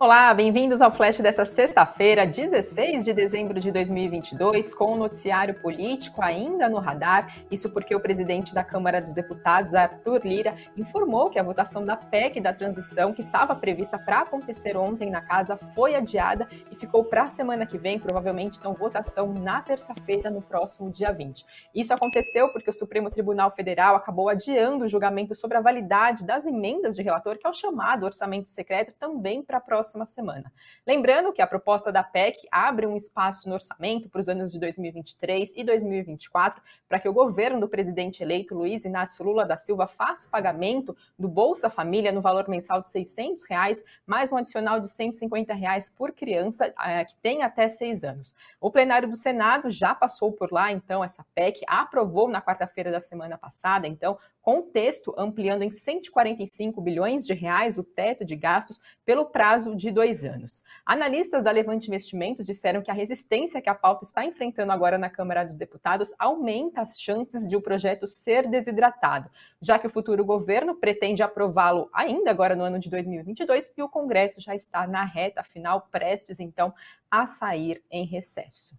[0.00, 6.22] Olá, bem-vindos ao Flash dessa sexta-feira, 16 de dezembro de 2022, com o noticiário político
[6.22, 7.42] ainda no radar.
[7.50, 11.96] Isso porque o presidente da Câmara dos Deputados, Arthur Lira, informou que a votação da
[11.96, 17.02] PEC da transição, que estava prevista para acontecer ontem na casa, foi adiada e ficou
[17.02, 21.44] para a semana que vem, provavelmente, então, votação na terça-feira, no próximo dia 20.
[21.74, 26.46] Isso aconteceu porque o Supremo Tribunal Federal acabou adiando o julgamento sobre a validade das
[26.46, 30.52] emendas de relator, que é o chamado orçamento secreto, também para a próxima próxima semana.
[30.86, 34.60] Lembrando que a proposta da PEC abre um espaço no orçamento para os anos de
[34.60, 39.86] 2023 e 2024 para que o governo do presidente eleito Luiz Inácio Lula da Silva
[39.86, 44.78] faça o pagamento do Bolsa Família no valor mensal de 600 reais, mais um adicional
[44.80, 48.34] de 150 reais por criança é, que tem até seis anos.
[48.60, 53.00] O plenário do Senado já passou por lá, então, essa PEC, aprovou na quarta-feira da
[53.00, 58.80] semana passada, então, com texto ampliando em 145 bilhões de reais o teto de gastos
[59.04, 60.64] pelo prazo de dois anos.
[60.86, 65.10] Analistas da Levante Investimentos disseram que a resistência que a pauta está enfrentando agora na
[65.10, 69.28] Câmara dos Deputados aumenta as chances de o projeto ser desidratado,
[69.60, 73.88] já que o futuro governo pretende aprová-lo ainda agora no ano de 2022 e o
[73.90, 76.72] Congresso já está na reta final, prestes então
[77.10, 78.74] a sair em recesso.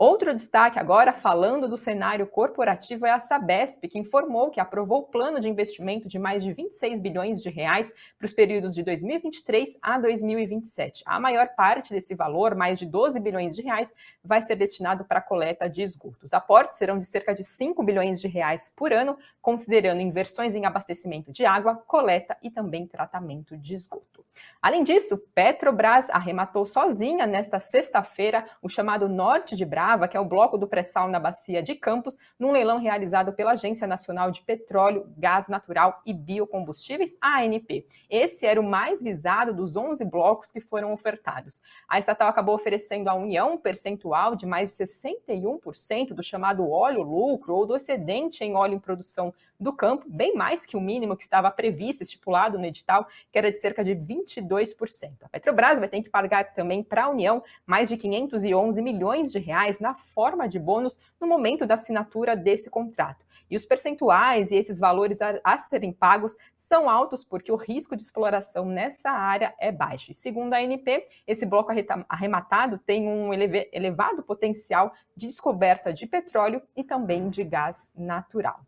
[0.00, 5.06] Outro destaque agora, falando do cenário corporativo, é a Sabesp, que informou que aprovou o
[5.06, 9.76] plano de investimento de mais de 26 bilhões de reais para os períodos de 2023
[9.82, 11.02] a 2027.
[11.04, 13.92] A maior parte desse valor, mais de 12 bilhões de reais,
[14.24, 16.22] vai ser destinado para a coleta de esgotos.
[16.22, 20.64] Os aportes serão de cerca de 5 bilhões de reais por ano, considerando inversões em
[20.64, 24.24] abastecimento de água, coleta e também tratamento de esgoto.
[24.62, 30.24] Além disso, Petrobras arrematou sozinha nesta sexta-feira o chamado Norte de Brás que é o
[30.24, 35.10] bloco do pré-sal na bacia de Campos, num leilão realizado pela Agência Nacional de Petróleo,
[35.16, 37.86] Gás Natural e Biocombustíveis, ANP.
[38.10, 41.60] Esse era o mais visado dos 11 blocos que foram ofertados.
[41.88, 47.02] A estatal acabou oferecendo à União um percentual de mais de 61% do chamado óleo
[47.02, 51.14] lucro ou do excedente em óleo em produção do campo, bem mais que o mínimo
[51.14, 53.94] que estava previsto, estipulado no edital, que era de cerca de
[54.38, 55.12] 22%.
[55.22, 59.38] A Petrobras vai ter que pagar também para a União mais de 511 milhões de
[59.38, 63.24] reais na forma de bônus no momento da assinatura desse contrato.
[63.50, 68.02] E os percentuais e esses valores a, serem pagos são altos porque o risco de
[68.02, 70.12] exploração nessa área é baixo.
[70.12, 71.72] E segundo a ANP, esse bloco
[72.08, 78.60] arrematado tem um elevado potencial de descoberta de petróleo e também de gás natural.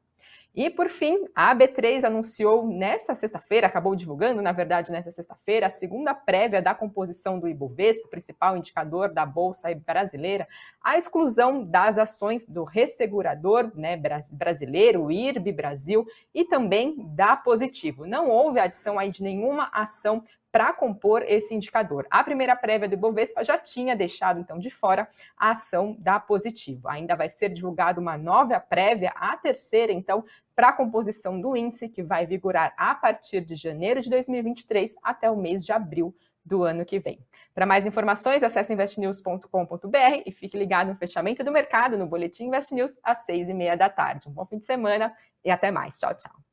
[0.55, 5.71] E, por fim, a B3 anunciou nesta sexta-feira, acabou divulgando, na verdade, nesta sexta-feira, a
[5.71, 10.47] segunda prévia da composição do Ibovespa, principal indicador da Bolsa brasileira,
[10.83, 13.99] a exclusão das ações do ressegurador né,
[14.31, 18.05] brasileiro, IRB Brasil, e também da Positivo.
[18.05, 22.07] Não houve adição aí de nenhuma ação para compor esse indicador.
[22.11, 26.89] A primeira prévia do Ibovespa já tinha deixado, então, de fora a ação da Positivo.
[26.89, 30.23] Ainda vai ser divulgada uma nova prévia, a terceira, então,
[30.55, 35.31] para a composição do índice, que vai vigorar a partir de janeiro de 2023 até
[35.31, 36.15] o mês de abril
[36.45, 37.19] do ano que vem.
[37.55, 42.75] Para mais informações, acesse investnews.com.br e fique ligado no fechamento do mercado no Boletim Invest
[42.75, 44.29] News às seis e meia da tarde.
[44.29, 45.15] Um bom fim de semana
[45.45, 45.99] e até mais.
[45.99, 46.52] Tchau, tchau.